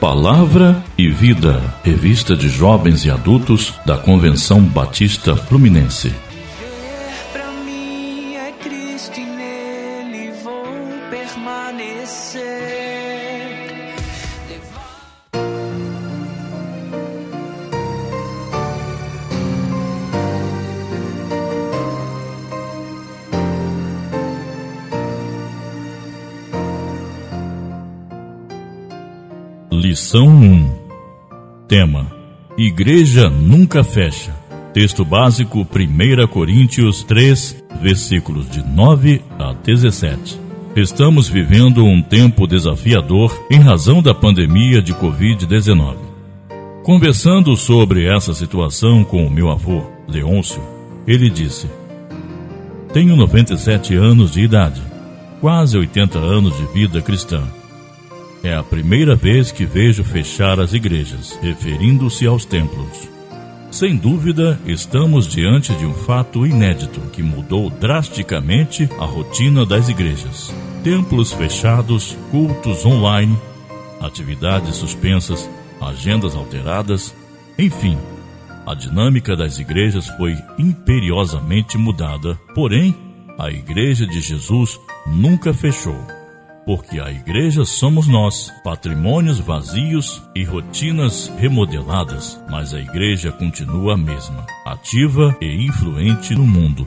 Palavra 0.00 0.82
e 0.96 1.10
Vida, 1.10 1.62
revista 1.84 2.34
de 2.34 2.48
jovens 2.48 3.04
e 3.04 3.10
adultos 3.10 3.74
da 3.84 3.98
Convenção 3.98 4.62
Batista 4.62 5.36
Fluminense. 5.36 6.10
Lição 29.80 30.28
1 30.28 30.70
Tema 31.66 32.06
Igreja 32.58 33.30
nunca 33.30 33.82
fecha. 33.82 34.30
Texto 34.74 35.06
básico 35.06 35.60
1 35.60 36.26
Coríntios 36.26 37.02
3, 37.02 37.64
versículos 37.80 38.50
de 38.50 38.62
9 38.62 39.22
a 39.38 39.54
17. 39.54 40.38
Estamos 40.76 41.30
vivendo 41.30 41.82
um 41.82 42.02
tempo 42.02 42.46
desafiador 42.46 43.34
em 43.50 43.58
razão 43.58 44.02
da 44.02 44.14
pandemia 44.14 44.82
de 44.82 44.92
Covid-19. 44.92 45.96
Conversando 46.82 47.56
sobre 47.56 48.04
essa 48.04 48.34
situação 48.34 49.02
com 49.02 49.26
o 49.26 49.30
meu 49.30 49.48
avô, 49.50 49.82
Leôncio, 50.06 50.60
ele 51.06 51.30
disse: 51.30 51.66
Tenho 52.92 53.16
97 53.16 53.94
anos 53.94 54.32
de 54.32 54.42
idade, 54.42 54.82
quase 55.40 55.78
80 55.78 56.18
anos 56.18 56.54
de 56.58 56.66
vida 56.66 57.00
cristã. 57.00 57.48
É 58.42 58.54
a 58.54 58.62
primeira 58.62 59.14
vez 59.14 59.52
que 59.52 59.66
vejo 59.66 60.02
fechar 60.02 60.58
as 60.58 60.72
igrejas, 60.72 61.38
referindo-se 61.42 62.26
aos 62.26 62.46
templos. 62.46 63.08
Sem 63.70 63.96
dúvida, 63.96 64.58
estamos 64.64 65.28
diante 65.28 65.74
de 65.74 65.84
um 65.84 65.92
fato 65.92 66.46
inédito 66.46 67.00
que 67.12 67.22
mudou 67.22 67.68
drasticamente 67.68 68.88
a 68.98 69.04
rotina 69.04 69.66
das 69.66 69.90
igrejas. 69.90 70.52
Templos 70.82 71.32
fechados, 71.32 72.16
cultos 72.30 72.86
online, 72.86 73.38
atividades 74.00 74.76
suspensas, 74.76 75.48
agendas 75.78 76.34
alteradas, 76.34 77.14
enfim, 77.58 77.98
a 78.66 78.74
dinâmica 78.74 79.36
das 79.36 79.58
igrejas 79.58 80.08
foi 80.16 80.34
imperiosamente 80.58 81.76
mudada. 81.76 82.40
Porém, 82.54 82.96
a 83.38 83.50
Igreja 83.50 84.06
de 84.06 84.20
Jesus 84.20 84.80
nunca 85.06 85.52
fechou 85.52 86.19
porque 86.70 87.00
a 87.00 87.10
igreja 87.10 87.64
somos 87.64 88.06
nós, 88.06 88.54
patrimônios 88.62 89.40
vazios 89.40 90.22
e 90.36 90.44
rotinas 90.44 91.26
remodeladas, 91.36 92.40
mas 92.48 92.72
a 92.72 92.78
igreja 92.78 93.32
continua 93.32 93.94
a 93.94 93.96
mesma, 93.96 94.46
ativa 94.64 95.36
e 95.40 95.66
influente 95.66 96.32
no 96.32 96.46
mundo. 96.46 96.86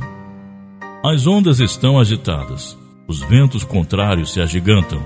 As 1.04 1.28
ondas 1.28 1.60
estão 1.60 2.00
agitadas, 2.00 2.78
os 3.10 3.20
ventos 3.24 3.66
contrários 3.66 4.32
se 4.32 4.40
agigantam, 4.40 5.06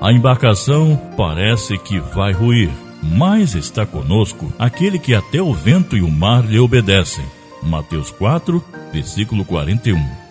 a 0.00 0.12
embarcação 0.12 0.96
parece 1.16 1.76
que 1.76 1.98
vai 1.98 2.30
ruir, 2.30 2.70
mas 3.02 3.56
está 3.56 3.84
conosco 3.84 4.52
aquele 4.56 4.96
que 4.96 5.12
até 5.12 5.42
o 5.42 5.52
vento 5.52 5.96
e 5.96 6.02
o 6.02 6.08
mar 6.08 6.46
lhe 6.46 6.60
obedecem. 6.60 7.24
Mateus 7.64 8.12
4, 8.12 8.62
versículo 8.92 9.44
41. 9.44 10.23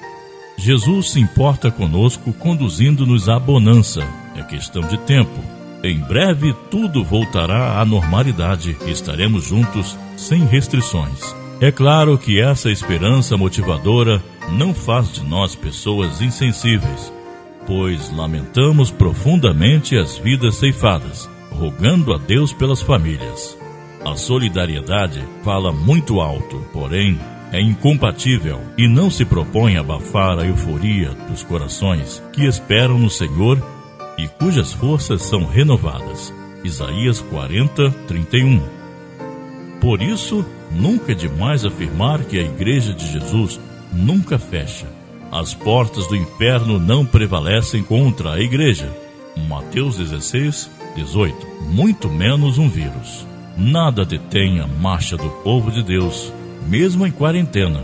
Jesus 0.58 1.12
se 1.12 1.20
importa 1.20 1.72
conosco, 1.72 2.32
conduzindo-nos 2.34 3.28
à 3.28 3.40
bonança. 3.40 4.08
É 4.36 4.44
questão 4.44 4.82
de 4.84 4.98
tempo. 5.00 5.40
Em 5.84 6.00
breve 6.00 6.56
tudo 6.72 7.04
voltará 7.04 7.80
à 7.80 7.86
normalidade 7.86 8.78
estaremos 8.88 9.46
juntos 9.46 9.98
sem 10.16 10.46
restrições. 10.46 11.36
É 11.60 11.72
claro 11.72 12.18
que 12.18 12.40
essa 12.40 12.72
esperança 12.72 13.36
motivadora 13.36 14.24
não 14.52 14.74
faz 14.74 15.12
de 15.12 15.24
nós 15.24 15.56
pessoas 15.56 16.22
insensíveis, 16.22 17.12
pois 17.66 18.12
lamentamos 18.12 18.92
profundamente 18.92 19.98
as 19.98 20.18
vidas 20.18 20.56
ceifadas, 20.56 21.30
rogando 21.52 22.14
a 22.14 22.18
Deus 22.18 22.54
pelas 22.54 22.82
famílias. 22.82 23.58
A 24.06 24.16
solidariedade 24.16 25.24
fala 25.44 25.72
muito 25.72 26.20
alto, 26.20 26.66
porém, 26.74 27.20
é 27.54 27.62
incompatível 27.62 28.60
e 28.76 28.88
não 28.88 29.12
se 29.12 29.24
propõe 29.24 29.78
abafar 29.78 30.40
a 30.40 30.46
euforia 30.46 31.12
dos 31.30 31.44
corações 31.44 32.22
que 32.34 32.46
esperam 32.46 32.98
no 32.98 33.12
Senhor 33.12 33.64
e 34.18 34.28
cujas 34.28 34.74
forças 34.74 35.22
são 35.22 35.46
renovadas. 35.46 36.34
Isaías 36.64 37.22
40, 37.22 37.92
31. 38.08 38.60
Por 39.80 40.02
isso, 40.02 40.44
nunca 40.72 41.12
é 41.12 41.16
demais 41.16 41.64
afirmar 41.64 42.24
que 42.24 42.40
a 42.40 42.42
Igreja 42.42 42.92
de 42.92 43.06
Jesus 43.12 43.60
nunca 43.92 44.40
fecha. 44.40 44.88
As 45.32 45.54
portas 45.54 46.08
do 46.08 46.16
inferno 46.16 46.80
não 46.80 47.06
prevalecem 47.06 47.84
contra 47.84 48.34
a 48.34 48.40
Igreja. 48.40 48.92
Mateus 49.48 49.98
16, 49.98 50.72
18. 50.96 51.48
Muito 51.70 52.10
menos 52.10 52.58
um 52.58 52.68
vírus. 52.68 53.28
Nada 53.56 54.04
detém 54.04 54.60
a 54.60 54.66
marcha 54.66 55.16
do 55.16 55.30
povo 55.44 55.70
de 55.70 55.84
Deus 55.84 56.34
mesmo 56.68 57.06
em 57.06 57.12
quarentena. 57.12 57.84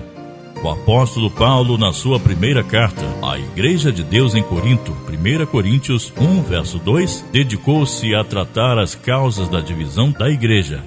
O 0.62 0.69
apóstolo 0.69 1.31
Paulo, 1.31 1.78
na 1.78 1.94
sua 1.94 2.19
primeira 2.19 2.62
carta 2.62 3.01
à 3.22 3.40
Igreja 3.40 3.91
de 3.91 4.03
Deus 4.03 4.35
em 4.35 4.44
Corinto, 4.44 4.91
1 4.91 5.45
Coríntios 5.45 6.12
1, 6.17 6.44
verso 6.44 6.78
2, 6.79 7.25
dedicou-se 7.31 8.13
a 8.13 8.23
tratar 8.25 8.78
as 8.78 8.94
causas 8.94 9.47
da 9.47 9.62
divisão 9.62 10.12
da 10.12 10.29
igreja, 10.29 10.84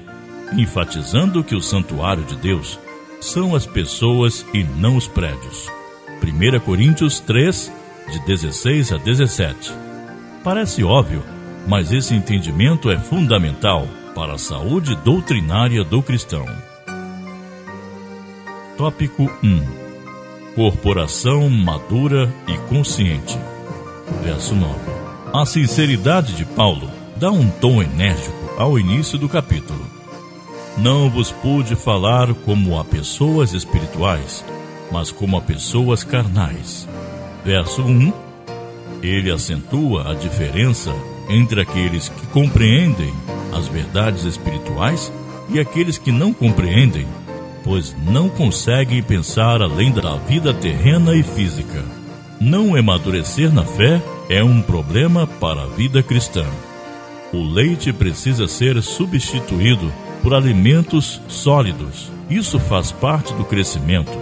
enfatizando 0.53 1.43
que 1.43 1.55
o 1.55 1.63
santuário 1.63 2.23
de 2.25 2.37
Deus 2.37 2.79
são 3.19 3.55
as 3.55 3.65
pessoas 3.65 4.45
e 4.53 4.63
não 4.63 4.97
os 4.97 5.09
prédios. 5.09 5.69
1 6.23 6.61
Coríntios 6.61 7.19
3, 7.21 7.73
de 8.13 8.27
16 8.27 8.93
a 8.93 8.99
17. 8.99 9.73
Parece 10.45 10.85
óbvio, 10.85 11.23
mas 11.67 11.93
esse 11.93 12.15
entendimento 12.15 12.91
é 12.91 12.99
fundamental 12.99 13.87
para 14.15 14.35
a 14.35 14.39
saúde 14.39 14.95
doutrinária 14.97 15.83
do 15.83 16.03
cristão. 16.03 16.47
Tópico 18.83 19.31
1 19.45 20.57
Corporação 20.57 21.49
madura 21.49 22.35
e 22.49 22.57
consciente. 22.69 23.39
Verso 24.25 24.57
9. 24.57 24.75
A 25.33 25.47
sinceridade 25.47 26.33
de 26.35 26.45
Paulo 26.45 26.91
dá 27.15 27.31
um 27.31 27.49
tom 27.49 27.81
enérgico 27.81 28.37
ao 28.59 28.77
início 28.77 29.17
do 29.17 29.29
capítulo. 29.29 29.87
Não 30.77 31.09
vos 31.09 31.31
pude 31.31 31.77
falar 31.77 32.35
como 32.35 32.77
a 32.77 32.85
pessoas 32.85 33.53
espirituais, 33.53 34.45
mas 34.91 35.13
como 35.13 35.37
a 35.37 35.41
pessoas 35.41 36.03
carnais. 36.03 36.89
Verso 37.45 37.83
1. 37.83 38.13
Ele 39.01 39.31
acentua 39.31 40.11
a 40.11 40.15
diferença 40.15 40.93
entre 41.29 41.61
aqueles 41.61 42.09
que 42.09 42.27
compreendem 42.27 43.15
as 43.57 43.69
verdades 43.69 44.25
espirituais 44.25 45.13
e 45.51 45.61
aqueles 45.61 45.99
que 45.99 46.11
não 46.11 46.33
compreendem 46.33 47.07
pois 47.65 47.95
não 48.07 48.29
conseguem 48.29 49.03
pensar 49.03 49.63
além 49.63 49.93
da 49.93 50.17
vida 50.17 50.53
terrena 50.53 51.15
e 51.15 51.23
física. 51.23 51.85
Não 52.41 52.75
amadurecer 52.75 53.53
na 53.53 53.65
fé 53.65 54.03
é 54.29 54.43
um 54.43 54.61
problema 54.61 55.27
para 55.27 55.63
a 55.63 55.67
vida 55.67 56.03
cristã. 56.03 56.45
O 57.33 57.43
leite 57.43 57.93
precisa 57.93 58.47
ser 58.47 58.83
substituído 58.83 59.93
por 60.23 60.35
alimentos 60.35 61.21
sólidos. 61.29 62.11
Isso 62.29 62.59
faz 62.59 62.93
parte 62.93 63.33
do 63.35 63.45
crescimento. 63.45 64.13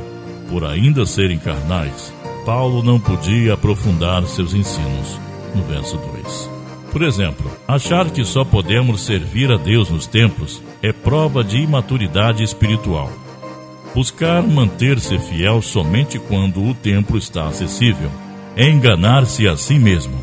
Por 0.49 0.65
ainda 0.65 1.07
serem 1.07 1.39
carnais, 1.39 2.13
Paulo 2.45 2.83
não 2.83 2.99
podia 2.99 3.55
aprofundar 3.55 4.25
seus 4.27 4.55
ensinos. 4.55 5.19
No 5.55 5.63
verso 5.65 5.97
2. 5.97 6.51
Por 6.93 7.03
exemplo, 7.03 7.51
achar 7.69 8.11
que 8.11 8.25
só 8.25 8.45
podemos 8.45 9.03
servir 9.03 9.51
a 9.53 9.57
Deus 9.57 9.91
nos 9.91 10.07
templos 10.07 10.61
é 10.83 10.93
prova 10.93 11.45
de 11.45 11.59
imaturidade 11.59 12.43
espiritual. 12.43 13.11
Buscar 13.95 14.43
manter-se 14.43 15.19
fiel 15.19 15.61
somente 15.61 16.19
quando 16.19 16.63
o 16.63 16.75
templo 16.75 17.19
está 17.19 17.49
acessível 17.49 18.11
é 18.57 18.69
enganar-se 18.69 19.49
a 19.49 19.57
si 19.57 19.79
mesmo. 19.79 20.23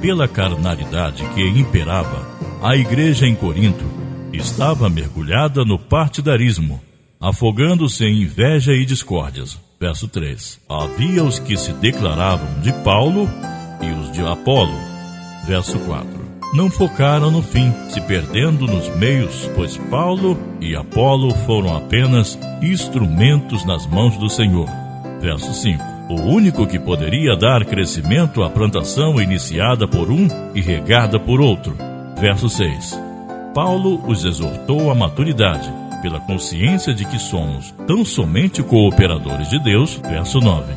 Pela 0.00 0.28
carnalidade 0.28 1.24
que 1.34 1.42
imperava, 1.42 2.26
a 2.62 2.76
igreja 2.76 3.26
em 3.26 3.34
Corinto 3.34 3.84
estava 4.32 4.88
mergulhada 4.88 5.64
no 5.64 5.78
partidarismo, 5.78 6.80
afogando-se 7.20 8.04
em 8.04 8.22
inveja 8.22 8.72
e 8.72 8.84
discórdias. 8.84 9.58
Verso 9.80 10.06
3. 10.06 10.60
Havia 10.68 11.24
os 11.24 11.38
que 11.38 11.56
se 11.56 11.72
declaravam 11.72 12.60
de 12.60 12.72
Paulo 12.84 13.28
e 13.82 13.90
os 14.00 14.12
de 14.12 14.22
Apolo. 14.22 14.78
Verso 15.46 15.78
4 15.80 16.25
não 16.52 16.70
focaram 16.70 17.30
no 17.30 17.42
fim, 17.42 17.72
se 17.88 18.00
perdendo 18.00 18.66
nos 18.66 18.88
meios, 18.96 19.48
pois 19.54 19.76
Paulo 19.76 20.38
e 20.60 20.74
Apolo 20.74 21.34
foram 21.46 21.76
apenas 21.76 22.38
instrumentos 22.62 23.64
nas 23.64 23.86
mãos 23.86 24.16
do 24.16 24.28
Senhor. 24.28 24.68
Verso 25.20 25.52
5. 25.52 25.82
O 26.08 26.20
único 26.22 26.66
que 26.66 26.78
poderia 26.78 27.36
dar 27.36 27.64
crescimento 27.64 28.42
à 28.42 28.48
plantação 28.48 29.20
iniciada 29.20 29.88
por 29.88 30.10
um 30.10 30.28
e 30.54 30.60
regada 30.60 31.18
por 31.18 31.40
outro. 31.40 31.76
Verso 32.18 32.48
6. 32.48 33.00
Paulo 33.52 34.00
os 34.06 34.24
exortou 34.24 34.90
à 34.90 34.94
maturidade, 34.94 35.72
pela 36.00 36.20
consciência 36.20 36.94
de 36.94 37.04
que 37.04 37.18
somos 37.18 37.74
tão 37.86 38.04
somente 38.04 38.62
cooperadores 38.62 39.48
de 39.48 39.58
Deus, 39.58 40.00
verso 40.08 40.38
9. 40.40 40.74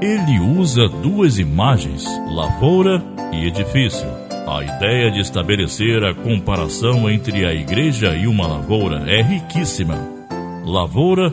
Ele 0.00 0.38
usa 0.38 0.88
duas 0.88 1.38
imagens, 1.38 2.06
lavoura 2.30 3.02
e 3.32 3.46
edifício. 3.46 4.19
A 4.46 4.64
ideia 4.64 5.10
de 5.10 5.20
estabelecer 5.20 6.02
a 6.04 6.14
comparação 6.14 7.08
entre 7.08 7.46
a 7.46 7.54
igreja 7.54 8.14
e 8.16 8.26
uma 8.26 8.46
lavoura 8.46 9.04
é 9.10 9.22
riquíssima. 9.22 9.96
Lavoura 10.64 11.32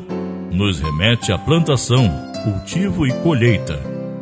nos 0.52 0.80
remete 0.80 1.32
à 1.32 1.38
plantação, 1.38 2.10
cultivo 2.44 3.06
e 3.08 3.12
colheita. 3.22 3.80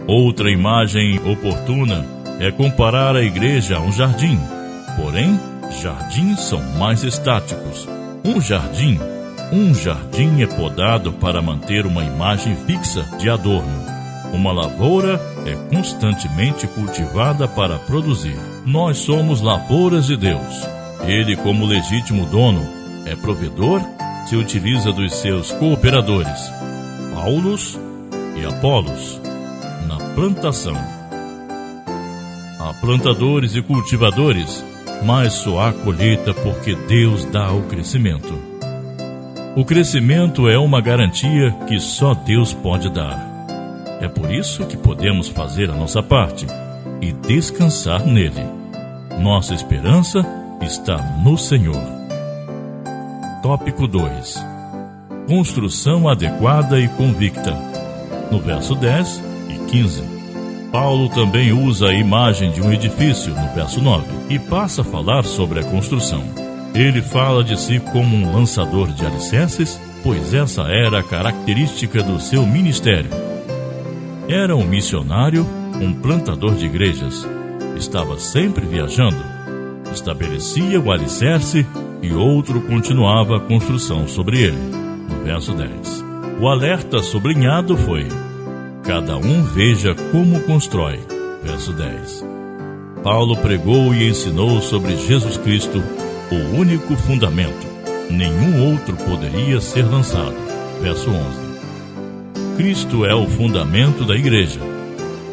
Outra 0.08 0.52
imagem 0.52 1.20
oportuna 1.20 2.06
é 2.40 2.52
comparar 2.52 3.16
a 3.16 3.24
igreja 3.24 3.78
a 3.78 3.82
um 3.82 3.92
jardim. 3.92 4.40
Porém, 4.96 5.40
jardins 5.82 6.40
são 6.42 6.62
mais 6.78 7.04
estáticos. 7.04 7.88
Um 8.24 8.40
jardim, 8.40 9.00
um 9.52 9.74
jardim 9.74 10.42
é 10.42 10.48
podado 10.48 11.12
para 11.14 11.42
manter 11.42 11.86
uma 11.86 12.04
imagem 12.04 12.56
fixa 12.66 13.04
de 13.18 13.30
adorno. 13.30 13.86
Uma 14.34 14.52
lavoura 14.52 15.20
é 15.46 15.56
constantemente 15.74 16.68
cultivada 16.68 17.48
para 17.48 17.78
produzir. 17.80 18.55
Nós 18.66 18.98
somos 18.98 19.42
lavouras 19.42 20.08
de 20.08 20.18
Deus. 20.18 20.68
Ele, 21.06 21.36
como 21.38 21.66
legítimo 21.66 22.26
dono, 22.26 22.62
é 23.06 23.16
provedor, 23.16 23.82
se 24.28 24.36
utiliza 24.36 24.92
dos 24.92 25.14
seus 25.14 25.52
cooperadores, 25.52 26.52
Paulos 27.14 27.80
e 28.36 28.46
Apolos, 28.46 29.22
na 29.88 29.98
plantação. 30.16 30.76
Há 32.60 32.74
plantadores 32.82 33.56
e 33.56 33.62
cultivadores 33.62 34.64
mas 35.04 35.34
só 35.34 35.62
há 35.62 35.74
colheita 35.74 36.34
porque 36.34 36.76
Deus 36.76 37.26
dá 37.26 37.52
o 37.52 37.64
crescimento. 37.64 38.34
O 39.56 39.64
crescimento 39.64 40.50
é 40.50 40.58
uma 40.58 40.82
garantia 40.82 41.52
que 41.68 41.80
só 41.80 42.14
Deus 42.14 42.54
pode 42.54 42.90
dar. 42.90 43.34
É 44.02 44.08
por 44.08 44.32
isso 44.32 44.66
que 44.66 44.76
podemos 44.76 45.28
fazer 45.30 45.70
a 45.70 45.76
nossa 45.76 46.04
parte 46.04 46.46
e 47.06 47.12
descansar 47.12 48.04
nele. 48.04 48.44
Nossa 49.20 49.54
esperança 49.54 50.26
está 50.62 50.98
no 51.24 51.38
Senhor. 51.38 51.82
Tópico 53.44 53.88
2: 53.88 54.44
Construção 55.28 56.10
adequada 56.10 56.80
e 56.80 56.88
convicta. 56.88 57.54
No 58.32 58.40
verso 58.40 58.74
10 58.74 59.22
e 59.50 59.72
15. 59.72 60.04
Paulo 60.72 61.08
também 61.10 61.54
usa 61.54 61.90
a 61.90 61.94
imagem 61.94 62.52
de 62.52 62.60
um 62.60 62.74
edifício 62.74 63.34
no 63.36 63.54
verso 63.54 63.80
9 63.80 64.08
e 64.30 64.40
passa 64.40 64.82
a 64.82 64.86
falar 64.86 65.24
sobre 65.24 65.60
a 65.60 65.64
construção. 65.64 66.24
Ele 66.74 67.04
fala 67.04 67.44
de 67.44 67.58
si 67.58 67.80
como 67.80 68.18
um 68.18 68.36
lançador 68.36 68.92
de 68.92 69.06
alicerces, 69.06 69.80
pois 70.04 70.34
essa 70.34 70.64
era 70.64 71.00
a 71.00 71.04
característica 71.04 72.02
do 72.02 72.20
seu 72.20 72.46
ministério. 72.48 73.12
Era 74.28 74.56
um 74.56 74.66
missionário, 74.66 75.46
um 75.82 75.94
plantador 75.94 76.56
de 76.56 76.66
igrejas. 76.66 77.28
Estava 77.76 78.18
sempre 78.18 78.66
viajando. 78.66 79.18
Estabelecia 79.92 80.80
o 80.80 80.92
alicerce 80.92 81.66
e 82.02 82.14
outro 82.14 82.62
continuava 82.62 83.38
a 83.38 83.40
construção 83.40 84.08
sobre 84.08 84.42
ele. 84.42 84.58
No 85.10 85.24
verso 85.24 85.54
10. 85.54 86.04
O 86.40 86.48
alerta 86.48 87.02
sublinhado 87.02 87.78
foi: 87.78 88.08
cada 88.84 89.18
um 89.18 89.44
veja 89.44 89.96
como 90.12 90.42
constrói. 90.42 91.00
Verso 91.44 91.74
10. 91.74 92.26
Paulo 93.04 93.38
pregou 93.38 93.94
e 93.94 94.10
ensinou 94.10 94.62
sobre 94.62 94.96
Jesus 94.96 95.38
Cristo, 95.38 95.84
o 96.32 96.58
único 96.58 96.96
fundamento. 96.96 97.76
Nenhum 98.10 98.72
outro 98.72 98.96
poderia 98.98 99.62
ser 99.62 99.84
lançado. 99.84 100.36
Verso 100.82 101.10
11. 101.10 101.46
Cristo 102.58 103.06
é 103.06 103.14
o 103.14 103.28
fundamento 103.28 104.06
da 104.06 104.16
igreja. 104.16 104.75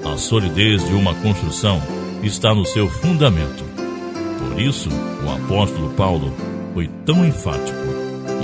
A 0.04 0.16
solidez 0.16 0.84
de 0.84 0.94
uma 0.94 1.14
construção 1.14 1.80
está 2.22 2.52
no 2.54 2.64
seu 2.64 2.88
fundamento. 2.88 3.64
Por 4.38 4.60
isso, 4.60 4.88
o 5.24 5.30
apóstolo 5.30 5.90
Paulo 5.90 6.32
foi 6.74 6.88
tão 7.06 7.24
enfático. 7.24 7.78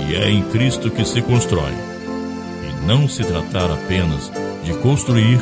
E 0.07 0.15
é 0.15 0.29
em 0.29 0.41
Cristo 0.43 0.89
que 0.89 1.03
se 1.05 1.21
constrói. 1.21 1.73
E 1.73 2.87
não 2.87 3.07
se 3.09 3.23
tratar 3.23 3.69
apenas 3.71 4.31
de 4.63 4.73
construir, 4.75 5.37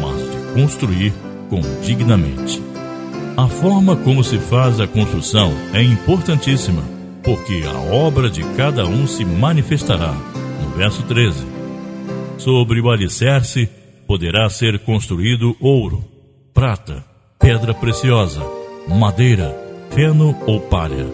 mas 0.00 0.30
de 0.30 0.54
construir 0.54 1.12
com 1.48 1.60
dignamente. 1.82 2.62
A 3.36 3.48
forma 3.48 3.96
como 3.96 4.22
se 4.22 4.38
faz 4.38 4.80
a 4.80 4.86
construção 4.86 5.52
é 5.74 5.82
importantíssima, 5.82 6.82
porque 7.22 7.64
a 7.66 7.78
obra 7.92 8.30
de 8.30 8.44
cada 8.56 8.86
um 8.86 9.06
se 9.06 9.24
manifestará. 9.24 10.14
No 10.62 10.70
verso 10.76 11.02
13. 11.02 11.44
Sobre 12.38 12.80
o 12.80 12.88
alicerce 12.88 13.68
poderá 14.10 14.50
ser 14.50 14.76
construído 14.80 15.56
ouro, 15.60 16.04
prata, 16.52 17.04
pedra 17.38 17.72
preciosa, 17.72 18.42
madeira, 18.88 19.56
feno 19.90 20.36
ou 20.48 20.58
palha. 20.58 21.06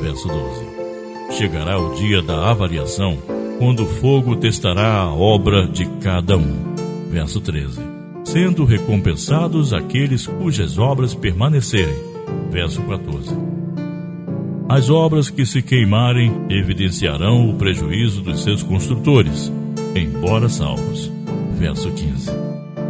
Verso 0.00 0.26
12. 0.28 1.36
Chegará 1.36 1.78
o 1.78 1.94
dia 1.96 2.22
da 2.22 2.50
avaliação, 2.50 3.18
quando 3.58 3.82
o 3.82 3.86
fogo 3.86 4.34
testará 4.34 4.94
a 4.94 5.12
obra 5.14 5.66
de 5.66 5.84
cada 6.00 6.38
um 6.38 6.74
verso 7.10 7.38
13. 7.38 7.82
Sendo 8.24 8.64
recompensados 8.64 9.74
aqueles 9.74 10.26
cujas 10.26 10.78
obras 10.78 11.14
permanecerem. 11.14 11.98
Verso 12.50 12.80
14. 12.80 13.36
As 14.70 14.88
obras 14.88 15.28
que 15.28 15.44
se 15.44 15.60
queimarem 15.60 16.46
evidenciarão 16.48 17.50
o 17.50 17.58
prejuízo 17.58 18.22
dos 18.22 18.42
seus 18.42 18.62
construtores, 18.62 19.52
embora 19.94 20.48
salvos. 20.48 21.17
Verso 21.58 21.90
15. 21.90 22.30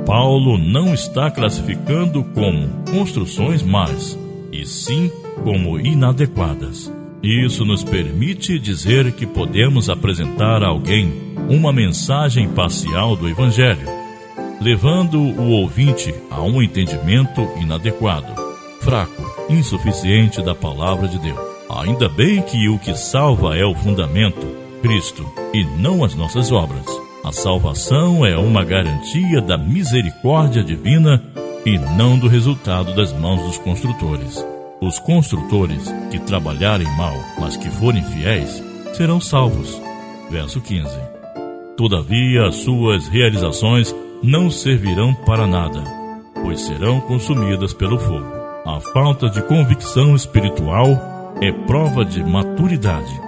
Paulo 0.05 0.59
não 0.59 0.93
está 0.93 1.31
classificando 1.31 2.23
como 2.23 2.69
construções 2.91 3.63
más, 3.63 4.19
e 4.53 4.67
sim 4.67 5.11
como 5.43 5.81
inadequadas. 5.81 6.93
Isso 7.23 7.65
nos 7.65 7.83
permite 7.83 8.59
dizer 8.59 9.13
que 9.13 9.27
podemos 9.27 9.89
apresentar 9.89 10.63
a 10.63 10.69
alguém 10.69 11.13
uma 11.49 11.73
mensagem 11.73 12.47
parcial 12.49 13.17
do 13.17 13.27
Evangelho, 13.27 13.89
levando 14.61 15.19
o 15.19 15.51
ouvinte 15.51 16.15
a 16.31 16.43
um 16.43 16.63
entendimento 16.63 17.41
inadequado, 17.61 18.35
fraco, 18.81 19.23
insuficiente 19.49 20.43
da 20.43 20.55
palavra 20.55 21.09
de 21.09 21.19
Deus. 21.19 21.39
Ainda 21.71 22.09
bem 22.09 22.43
que 22.43 22.69
o 22.69 22.79
que 22.79 22.95
salva 22.95 23.57
é 23.57 23.65
o 23.65 23.75
fundamento, 23.75 24.47
Cristo, 24.83 25.27
e 25.55 25.65
não 25.81 26.05
as 26.05 26.15
nossas 26.15 26.53
obras. 26.53 27.08
A 27.29 27.33
salvação 27.33 28.25
é 28.25 28.39
uma 28.39 28.65
garantia 28.65 29.43
da 29.43 29.59
misericórdia 29.59 30.65
divina 30.65 31.23
e 31.67 31.77
não 31.77 32.19
do 32.19 32.27
resultado 32.27 32.97
das 32.97 33.13
mãos 33.13 33.43
dos 33.43 33.59
construtores. 33.59 34.43
Os 34.81 34.99
construtores 34.99 35.95
que 36.11 36.19
trabalharem 36.21 36.89
mal, 36.97 37.13
mas 37.39 37.55
que 37.55 37.69
forem 37.69 38.03
fiéis, 38.03 38.65
serão 38.95 39.21
salvos. 39.21 39.79
Verso 40.31 40.59
15. 40.59 40.89
Todavia, 41.77 42.47
as 42.47 42.55
suas 42.55 43.07
realizações 43.09 43.95
não 44.23 44.51
servirão 44.51 45.13
para 45.13 45.47
nada, 45.47 45.85
pois 46.43 46.63
serão 46.63 46.99
consumidas 46.99 47.75
pelo 47.75 47.99
fogo. 47.99 48.33
A 48.65 48.81
falta 48.95 49.29
de 49.29 49.43
convicção 49.43 50.17
espiritual 50.17 51.35
é 51.43 51.53
prova 51.53 52.07
de 52.07 52.25
maturidade, 52.25 53.21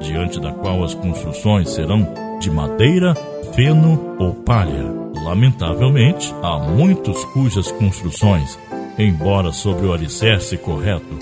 diante 0.00 0.38
da 0.38 0.52
qual 0.52 0.84
as 0.84 0.94
construções 0.94 1.70
serão 1.70 2.06
de 2.38 2.52
madeira, 2.52 3.14
feno 3.54 4.16
ou 4.18 4.34
palha. 4.34 4.84
Lamentavelmente, 5.24 6.34
há 6.42 6.58
muitos 6.58 7.24
cujas 7.26 7.70
construções, 7.72 8.58
embora 8.98 9.52
sobre 9.52 9.86
o 9.86 9.92
alicerce 9.92 10.56
correto, 10.56 11.18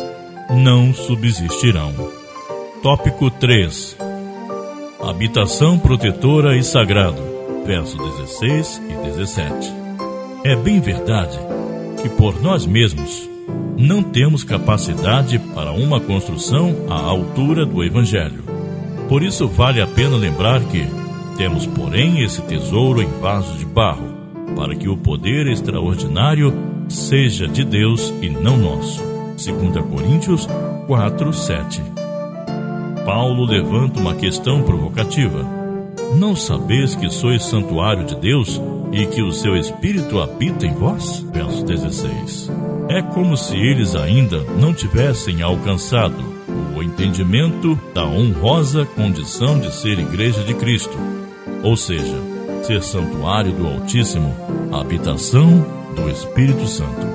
não 0.50 0.94
subsistirão. 0.94 1.92
Tópico 2.82 3.30
3 3.30 3.96
Habitação 5.02 5.78
protetora 5.78 6.56
e 6.56 6.62
sagrado 6.62 7.36
verso 7.66 7.96
16 7.98 8.82
e 8.88 9.06
17. 9.08 9.74
É 10.44 10.54
bem 10.54 10.80
verdade 10.80 11.36
que 12.00 12.08
por 12.08 12.40
nós 12.40 12.64
mesmos 12.64 13.28
não 13.76 14.02
temos 14.02 14.44
capacidade 14.44 15.38
para 15.38 15.72
uma 15.72 16.00
construção 16.00 16.86
à 16.88 16.94
altura 16.94 17.66
do 17.66 17.82
Evangelho. 17.82 18.44
Por 19.08 19.22
isso 19.22 19.48
vale 19.48 19.82
a 19.82 19.86
pena 19.86 20.16
lembrar 20.16 20.60
que 20.64 20.86
temos, 21.36 21.66
porém, 21.66 22.22
esse 22.22 22.42
tesouro 22.42 23.02
em 23.02 23.20
vasos 23.20 23.58
de 23.58 23.64
barro, 23.64 24.08
para 24.54 24.74
que 24.74 24.88
o 24.88 24.96
poder 24.96 25.46
extraordinário 25.46 26.52
seja 26.88 27.46
de 27.46 27.64
Deus 27.64 28.12
e 28.22 28.28
não 28.28 28.56
nosso. 28.56 29.02
2 29.36 29.84
Coríntios 29.86 30.48
4, 30.86 31.32
7. 31.32 31.82
Paulo 33.04 33.44
levanta 33.44 34.00
uma 34.00 34.14
questão 34.14 34.62
provocativa 34.62 35.66
não 36.14 36.34
sabeis 36.34 36.94
que 36.94 37.10
sois 37.10 37.44
santuário 37.44 38.04
de 38.04 38.14
Deus 38.16 38.60
e 38.92 39.04
que 39.06 39.22
o 39.22 39.32
seu 39.32 39.56
Espírito 39.56 40.20
habita 40.20 40.66
em 40.66 40.72
vós? 40.72 41.20
Verso 41.32 41.64
16. 41.64 42.50
É 42.88 43.02
como 43.02 43.36
se 43.36 43.56
eles 43.56 43.94
ainda 43.94 44.40
não 44.58 44.72
tivessem 44.72 45.42
alcançado 45.42 46.36
o 46.76 46.82
entendimento 46.82 47.78
da 47.92 48.04
honrosa 48.04 48.86
condição 48.86 49.58
de 49.58 49.74
ser 49.74 49.98
igreja 49.98 50.42
de 50.44 50.54
Cristo, 50.54 50.96
ou 51.62 51.76
seja, 51.76 52.16
ser 52.62 52.82
santuário 52.82 53.52
do 53.52 53.66
Altíssimo, 53.66 54.34
habitação 54.72 55.64
do 55.94 56.08
Espírito 56.10 56.66
Santo. 56.66 57.06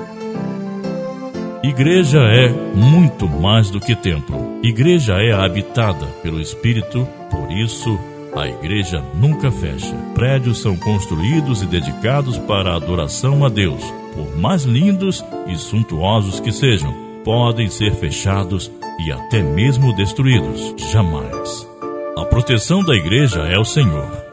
Igreja 1.62 2.20
é 2.20 2.48
muito 2.74 3.28
mais 3.28 3.70
do 3.70 3.78
que 3.78 3.94
templo. 3.94 4.58
Igreja 4.62 5.14
é 5.14 5.32
habitada 5.32 6.06
pelo 6.22 6.40
Espírito, 6.40 7.06
por 7.30 7.52
isso 7.52 7.98
a 8.34 8.48
igreja 8.48 9.04
nunca 9.14 9.50
fecha. 9.50 9.94
Prédios 10.14 10.58
são 10.58 10.76
construídos 10.76 11.62
e 11.62 11.66
dedicados 11.66 12.38
para 12.38 12.72
a 12.72 12.76
adoração 12.76 13.44
a 13.44 13.48
Deus. 13.48 13.82
Por 14.14 14.36
mais 14.36 14.64
lindos 14.64 15.24
e 15.46 15.56
suntuosos 15.56 16.40
que 16.40 16.50
sejam, 16.50 16.92
podem 17.24 17.68
ser 17.68 17.94
fechados 17.94 18.70
e 19.06 19.12
até 19.12 19.42
mesmo 19.42 19.94
destruídos. 19.94 20.74
Jamais. 20.90 21.68
A 22.16 22.24
proteção 22.24 22.82
da 22.82 22.94
igreja 22.94 23.42
é 23.42 23.58
o 23.58 23.64
Senhor. 23.64 24.31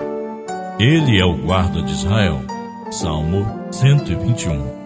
Ele 0.79 1.19
é 1.19 1.25
o 1.25 1.36
guarda 1.36 1.81
de 1.81 1.91
Israel. 1.91 2.39
Salmo 2.89 3.45
121. 3.69 4.79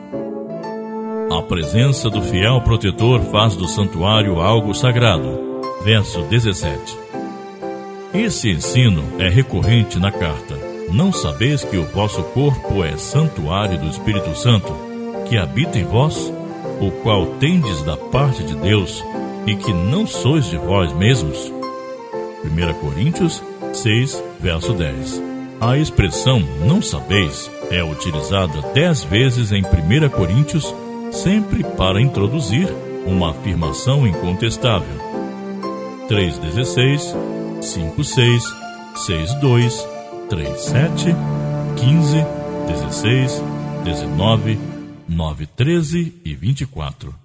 A 1.31 1.41
presença 1.43 2.09
do 2.09 2.19
fiel 2.19 2.59
protetor 2.61 3.21
faz 3.25 3.55
do 3.55 3.67
santuário 3.67 4.41
algo 4.41 4.73
sagrado. 4.73 5.61
Verso 5.83 6.23
17. 6.23 6.97
Esse 8.11 8.49
ensino 8.49 9.03
é 9.19 9.29
recorrente 9.29 9.99
na 9.99 10.11
carta. 10.11 10.57
Não 10.91 11.13
sabeis 11.13 11.63
que 11.63 11.77
o 11.77 11.85
vosso 11.85 12.23
corpo 12.23 12.83
é 12.83 12.97
santuário 12.97 13.77
do 13.77 13.87
Espírito 13.87 14.35
Santo, 14.35 14.73
que 15.29 15.37
habita 15.37 15.77
em 15.77 15.83
vós, 15.83 16.33
o 16.81 16.89
qual 17.03 17.27
tendes 17.37 17.83
da 17.83 17.95
parte 17.95 18.43
de 18.43 18.55
Deus, 18.55 19.03
e 19.45 19.55
que 19.55 19.71
não 19.71 20.07
sois 20.07 20.49
de 20.49 20.57
vós 20.57 20.91
mesmos? 20.93 21.53
1 22.43 22.73
Coríntios 22.81 23.43
6, 23.73 24.23
verso 24.39 24.73
10. 24.73 25.32
A 25.65 25.77
expressão 25.77 26.41
não 26.67 26.81
sabeis 26.81 27.49
é 27.71 27.81
utilizada 27.81 28.61
dez 28.73 29.05
vezes 29.05 29.53
em 29.53 29.63
1 29.63 30.09
Coríntios, 30.09 30.75
sempre 31.09 31.63
para 31.63 32.01
introduzir 32.01 32.67
uma 33.05 33.31
afirmação 33.31 34.05
incontestável. 34.05 34.97
3,16 36.09 37.61
56 37.61 38.43
62 39.05 39.87
37 40.29 41.15
15 41.77 42.25
16 42.67 43.41
19 43.85 44.59
9 45.07 45.45
13 45.47 46.13
e 46.25 46.35
24. 46.35 47.15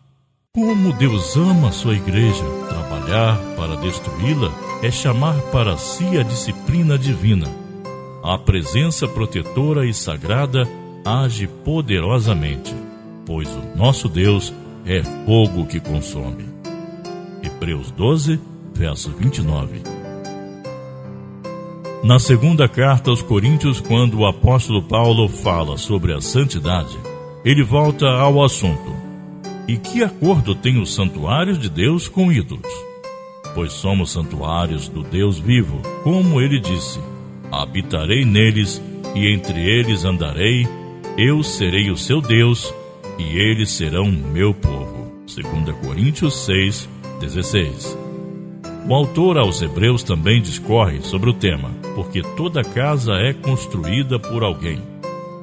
Como 0.55 0.93
Deus 0.93 1.37
ama 1.37 1.71
a 1.71 1.73
sua 1.73 1.97
igreja, 1.97 2.45
trabalhar 2.69 3.37
para 3.57 3.75
destruí-la 3.79 4.53
é 4.81 4.93
chamar 4.93 5.35
para 5.51 5.77
si 5.77 6.17
a 6.17 6.23
disciplina 6.23 6.97
divina. 6.97 7.68
A 8.29 8.37
presença 8.37 9.09
protetora 9.09 9.87
e 9.87 9.95
sagrada 9.95 10.69
age 11.03 11.47
poderosamente, 11.65 12.75
pois 13.25 13.49
o 13.49 13.75
nosso 13.75 14.07
Deus 14.07 14.53
é 14.85 15.03
fogo 15.03 15.65
que 15.65 15.81
consome. 15.81 16.45
Hebreus 17.43 17.91
12, 17.91 18.39
verso 18.75 19.11
29. 19.13 19.81
Na 22.05 22.19
segunda 22.19 22.69
carta 22.69 23.09
aos 23.09 23.23
Coríntios, 23.23 23.81
quando 23.81 24.19
o 24.19 24.27
apóstolo 24.27 24.83
Paulo 24.83 25.27
fala 25.31 25.79
sobre 25.79 26.13
a 26.13 26.21
santidade, 26.21 26.99
ele 27.43 27.65
volta 27.65 28.07
ao 28.09 28.45
assunto. 28.45 28.95
E 29.67 29.79
que 29.79 30.05
acordo 30.05 30.55
tem 30.55 30.79
os 30.79 30.95
santuários 30.95 31.59
de 31.59 31.71
Deus 31.71 32.09
com 32.09 32.31
ídolos? 32.31 32.71
Pois 33.55 33.73
somos 33.73 34.11
santuários 34.11 34.87
do 34.87 35.03
Deus 35.03 35.39
vivo, 35.39 35.81
como 36.05 36.43
ele 36.43 36.61
disse: 36.61 37.01
Habitarei 37.51 38.25
neles 38.25 38.83
e 39.15 39.33
entre 39.33 39.59
eles 39.59 40.05
andarei, 40.05 40.67
eu 41.17 41.43
serei 41.43 41.91
o 41.91 41.97
seu 41.97 42.21
Deus 42.21 42.73
e 43.19 43.39
eles 43.39 43.71
serão 43.71 44.11
meu 44.11 44.55
povo. 44.55 45.11
2 45.27 45.77
Coríntios 45.85 46.45
6, 46.45 46.89
16. 47.21 47.99
O 48.89 48.95
autor 48.95 49.37
aos 49.37 49.61
Hebreus 49.61 50.03
também 50.03 50.41
discorre 50.41 51.01
sobre 51.03 51.29
o 51.29 51.35
tema, 51.35 51.71
porque 51.95 52.23
toda 52.23 52.63
casa 52.63 53.15
é 53.15 53.33
construída 53.35 54.19
por 54.19 54.43
alguém, 54.43 54.81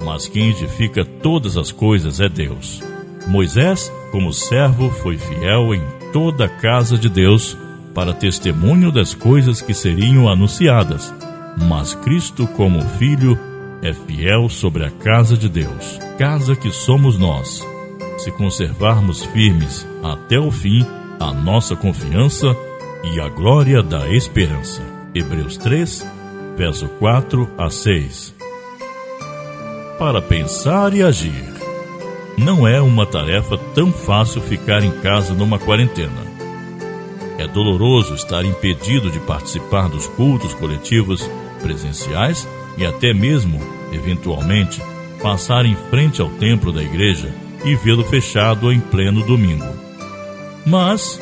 mas 0.04 0.28
quem 0.28 0.50
edifica 0.50 1.06
todas 1.06 1.58
as 1.58 1.72
coisas 1.72 2.20
é 2.20 2.28
Deus. 2.30 2.82
Moisés, 3.28 3.92
como 4.12 4.32
servo, 4.32 4.90
foi 4.90 5.18
fiel 5.18 5.76
em 5.76 5.82
toda 6.12 6.46
a 6.46 6.50
casa 6.50 6.98
de 6.98 7.10
Deus 7.10 7.58
para 7.94 8.14
testemunho 8.14 8.92
das 8.92 9.14
coisas 9.14 9.62
que 9.62 9.74
seriam 9.74 10.28
anunciadas, 10.28 11.14
mas 11.58 11.94
Cristo, 11.94 12.48
como 12.48 12.82
filho, 12.98 13.38
é 13.82 13.94
fiel 13.94 14.50
sobre 14.50 14.86
a 14.86 14.92
casa 14.92 15.38
de 15.38 15.50
Deus, 15.50 16.00
casa 16.18 16.56
que 16.56 16.72
somos 16.72 17.18
nós. 17.18 17.66
Se 18.18 18.32
conservarmos 18.32 19.24
firmes 19.26 19.86
até 20.04 20.40
o 20.40 20.52
fim 20.52 20.86
a 21.20 21.32
nossa 21.32 21.76
confiança, 21.76 22.56
e 23.14 23.20
a 23.20 23.30
glória 23.30 23.84
da 23.84 24.08
esperança. 24.10 24.82
Hebreus 25.14 25.58
3, 25.58 26.06
verso 26.58 26.88
4 26.88 27.50
a 27.58 27.70
6. 27.70 28.34
Para 30.00 30.22
pensar 30.22 30.94
e 30.94 31.04
agir. 31.04 31.54
Não 32.38 32.68
é 32.68 32.82
uma 32.82 33.06
tarefa 33.06 33.58
tão 33.74 33.94
fácil 33.94 34.42
ficar 34.42 34.84
em 34.84 34.92
casa 35.00 35.34
numa 35.34 35.58
quarentena. 35.58 36.36
É 37.38 37.48
doloroso 37.48 38.14
estar 38.14 38.44
impedido 38.44 39.10
de 39.10 39.20
participar 39.20 39.88
dos 39.88 40.08
cultos 40.08 40.54
coletivos 40.54 41.30
presenciais 41.66 42.48
e 42.78 42.86
até 42.86 43.14
mesmo, 43.14 43.60
eventualmente, 43.92 44.80
passar 45.22 45.66
em 45.66 45.76
frente 45.90 46.22
ao 46.22 46.30
templo 46.30 46.72
da 46.72 46.84
igreja 46.84 47.34
e 47.64 47.76
vê-lo 47.76 48.04
fechado 48.04 48.72
em 48.72 48.80
pleno 48.80 49.26
domingo. 49.26 49.66
Mas, 50.66 51.20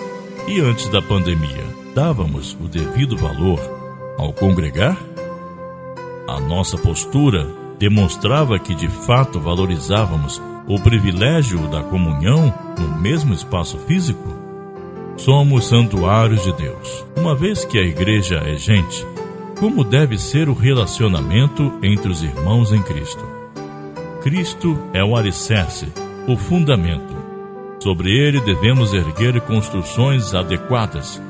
e 0.48 0.60
antes 0.60 0.90
da 0.90 1.02
pandemia? 1.02 1.64
dávamos 1.94 2.58
o 2.60 2.68
devido 2.68 3.16
valor 3.16 3.60
ao 4.18 4.34
congregar? 4.34 4.98
A 6.28 6.40
nossa 6.40 6.78
postura 6.78 7.48
demonstrava 7.78 8.58
que 8.58 8.74
de 8.74 8.88
fato 8.88 9.40
valorizávamos 9.40 10.42
o 10.68 10.80
privilégio 10.80 11.68
da 11.68 11.84
comunhão 11.84 12.54
no 12.80 13.00
mesmo 13.00 13.34
espaço 13.34 13.78
físico? 13.80 14.42
Somos 15.18 15.68
santuários 15.68 16.42
de 16.44 16.54
Deus. 16.54 17.06
Uma 17.16 17.36
vez 17.36 17.64
que 17.64 17.78
a 17.78 17.84
igreja 17.84 18.38
é 18.38 18.56
gente, 18.56 19.06
como 19.60 19.84
deve 19.84 20.18
ser 20.18 20.50
o 20.50 20.54
relacionamento 20.54 21.74
entre 21.82 22.12
os 22.12 22.24
irmãos 22.24 22.72
em 22.72 22.82
Cristo? 22.82 23.26
Cristo 24.22 24.78
é 24.94 25.04
o 25.04 25.16
alicerce, 25.16 25.88
o 26.28 26.38
fundamento. 26.38 27.14
Sobre 27.80 28.12
ele 28.12 28.40
devemos 28.40 28.94
erguer 28.94 29.40
construções 29.42 30.34
adequadas 30.34 31.22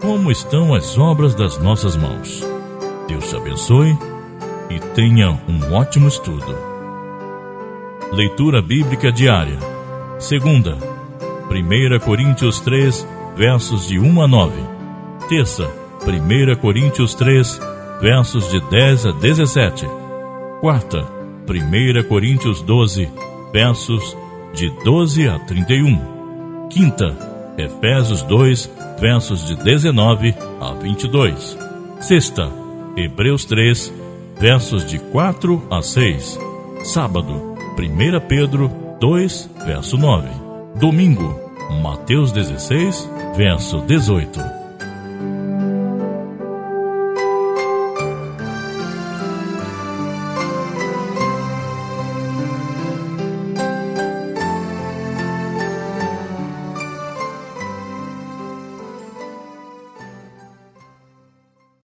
como 0.00 0.30
estão 0.30 0.74
as 0.74 0.96
obras 0.96 1.34
das 1.34 1.58
nossas 1.58 1.96
mãos. 1.96 2.42
Deus 3.08 3.28
te 3.28 3.36
abençoe 3.36 3.98
e 4.70 4.78
tenha 4.94 5.30
um 5.30 5.72
ótimo 5.72 6.08
estudo. 6.08 6.56
Leitura 8.12 8.62
Bíblica 8.62 9.10
Diária. 9.10 9.58
Segunda, 10.18 10.78
1 11.50 11.98
Coríntios 12.04 12.60
3, 12.60 13.06
versos 13.36 13.86
de 13.86 13.98
1 13.98 14.22
a 14.22 14.28
9. 14.28 14.54
Terça, 15.28 15.70
1 16.06 16.60
Coríntios 16.60 17.14
3, 17.14 17.60
versos 18.00 18.50
de 18.50 18.60
10 18.70 19.06
a 19.06 19.12
17. 19.12 19.86
Quarta, 20.60 21.04
1 21.46 22.08
Coríntios 22.08 22.62
12, 22.62 23.10
versos 23.52 24.16
de 24.54 24.70
12 24.84 25.28
a 25.28 25.38
31. 25.46 26.68
Quinta, 26.70 27.16
Efésios 27.56 28.22
2, 28.22 28.70
versos 29.00 29.48
de 29.48 29.56
19 29.56 30.34
a 30.60 30.72
22. 30.74 31.58
Sexta, 32.00 32.48
Hebreus 32.96 33.44
3, 33.46 33.92
versos 34.40 34.90
de 34.90 34.98
4 34.98 35.66
a 35.70 35.82
6. 35.82 36.38
Sábado, 36.84 37.56
1 37.76 38.20
Pedro 38.28 38.70
2, 39.00 39.50
verso 39.66 39.96
9. 39.96 40.28
Domingo, 40.80 41.40
Mateus 41.82 42.32
16, 42.32 43.10
verso 43.36 43.80
18. 43.80 44.57